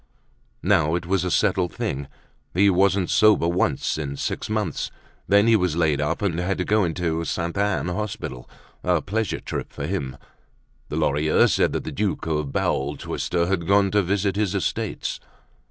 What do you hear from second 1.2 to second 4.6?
a settled thing. He wasn't sober once in six